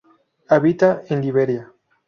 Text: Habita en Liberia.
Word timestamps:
Habita 0.47 1.03
en 1.11 1.21
Liberia. 1.21 1.71